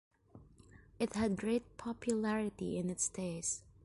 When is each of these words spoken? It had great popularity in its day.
It 0.97 1.13
had 1.13 1.37
great 1.37 1.77
popularity 1.77 2.75
in 2.79 2.89
its 2.89 3.07
day. 3.07 3.43